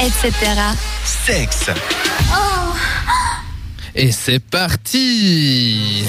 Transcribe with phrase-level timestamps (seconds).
[0.00, 0.32] etc.
[1.04, 1.70] Sexe.
[3.94, 6.04] Et c'est parti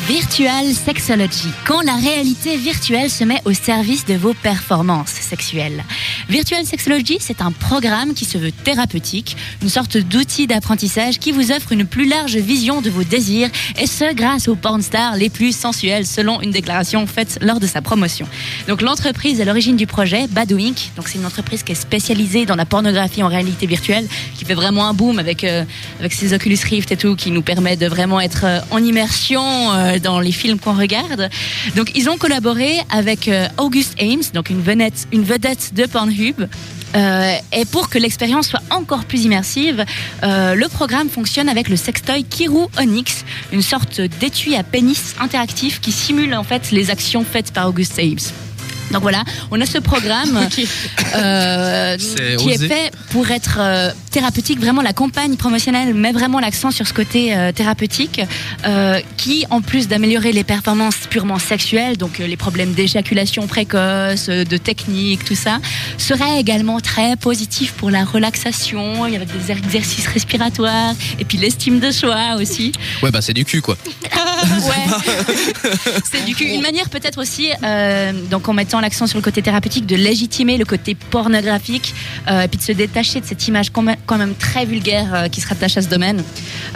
[0.00, 5.84] Virtual Sexology, quand la réalité virtuelle se met au service de vos performances sexuelles.
[6.30, 11.52] Virtual Sexology, c'est un programme qui se veut thérapeutique, une sorte d'outil d'apprentissage qui vous
[11.52, 15.28] offre une plus large vision de vos désirs, et ce grâce aux porn stars les
[15.28, 18.26] plus sensuelles, selon une déclaration faite lors de sa promotion.
[18.68, 22.46] Donc l'entreprise à l'origine du projet, Badoo Inc., donc c'est une entreprise qui est spécialisée
[22.46, 25.64] dans la pornographie en réalité virtuelle, qui fait vraiment un boom avec, euh,
[26.00, 29.42] avec ses Oculus Rift et tout, qui nous permet de vraiment être euh, en immersion
[29.72, 31.30] euh, dans les films qu'on regarde.
[31.76, 36.46] Donc ils ont collaboré avec euh, August Ames, donc une vedette, de Pornhub.
[36.94, 39.84] Euh, et pour que l'expérience soit encore plus immersive,
[40.22, 45.80] euh, le programme fonctionne avec le sextoy Kiru Onyx, une sorte d'étui à pénis interactif
[45.80, 48.51] qui simule en fait les actions faites par August Ames.
[48.92, 50.48] Donc voilà, on a ce programme
[51.16, 51.96] euh,
[52.38, 54.60] qui est fait pour être euh, thérapeutique.
[54.60, 58.20] Vraiment, la campagne promotionnelle met vraiment l'accent sur ce côté euh, thérapeutique,
[58.66, 64.28] euh, qui, en plus d'améliorer les performances purement sexuelles, donc euh, les problèmes d'éjaculation précoce,
[64.28, 65.58] de technique, tout ça,
[65.98, 71.90] serait également très positif pour la relaxation, avec des exercices respiratoires, et puis l'estime de
[71.90, 72.72] soi aussi.
[73.02, 73.76] Ouais, bah c'est du cul quoi.
[74.62, 75.34] Ouais.
[76.10, 79.42] c'est du coup une manière peut-être aussi, euh, donc en mettant l'accent sur le côté
[79.42, 81.94] thérapeutique, de légitimer le côté pornographique,
[82.28, 85.14] euh, et puis de se détacher de cette image quand même, quand même très vulgaire
[85.14, 86.22] euh, qui se rattache à ce domaine,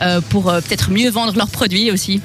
[0.03, 2.21] euh, pour euh, peut-être mieux vendre leurs produits aussi.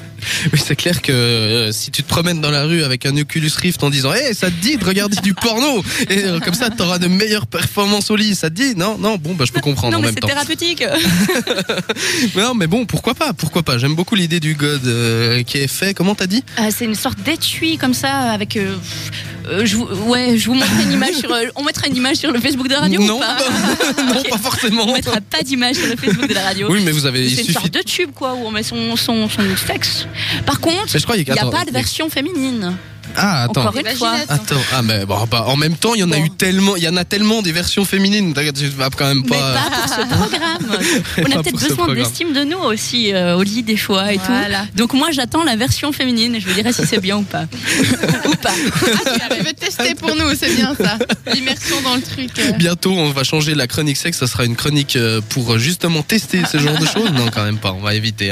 [0.52, 3.50] Oui, c'est clair que euh, si tu te promènes dans la rue avec un Oculus
[3.56, 5.82] Rift en disant Hé, ça te dit de regarder du porno?
[6.08, 8.36] Et euh, comme ça, t'auras de meilleures performances au lit.
[8.36, 8.74] Ça te dit?
[8.76, 10.28] Non, non, bon, bah je peux comprendre non en mais même c'est temps.
[10.28, 10.84] thérapeutique.
[12.36, 13.32] Mais non, mais bon, pourquoi pas?
[13.32, 13.78] Pourquoi pas?
[13.78, 14.82] J'aime beaucoup l'idée du God
[15.32, 15.94] euh, qui est fait.
[15.94, 18.56] Comment t'as dit Euh, c'est une sorte d'étui comme ça avec.
[18.56, 18.76] euh,
[19.48, 21.32] euh, je vous, ouais, je vous montrerai une image sur.
[21.32, 23.36] euh, on mettra une image sur le Facebook de la radio Non, ou pas
[24.14, 24.30] non, Ok.
[24.30, 24.84] pas forcément.
[24.88, 26.68] On mettra pas d'image sur le Facebook de la radio.
[26.70, 27.24] Oui, mais vous avez.
[27.24, 27.52] Il C'est une suffit.
[27.54, 30.06] sorte de tube quoi où on met son, son, son sexe.
[30.46, 32.76] Par contre, je crois qu'il y il n'y a attends, pas de version féminine.
[33.16, 33.62] Ah, attends.
[33.66, 34.14] Encore une fois.
[34.28, 36.82] Attends, ah mais bon, bah, en même temps, il y en a eu tellement, il
[36.82, 38.32] y en a tellement des versions féminines.
[38.54, 39.54] Tu vas quand même Mais pas.
[39.54, 40.76] pas pour ce programme.
[41.18, 44.60] On a peut-être besoin d'estime de nous aussi euh, au lit des fois et Voilà.
[44.62, 44.76] tout.
[44.76, 47.42] Donc moi j'attends la version féminine et je vous dirai si c'est bien ou pas.
[48.26, 48.50] ou pas.
[49.20, 50.98] Ah, tu veux tester pour nous, c'est bien ça.
[51.32, 52.30] L'immersion dans le truc.
[52.38, 52.52] euh.
[52.52, 54.18] Bientôt, on va changer la chronique sexe.
[54.18, 57.10] Ça sera une chronique euh, pour justement tester ce genre de choses.
[57.12, 57.72] Non, quand même pas.
[57.72, 58.30] On va éviter.